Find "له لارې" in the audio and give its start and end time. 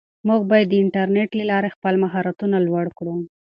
1.39-1.73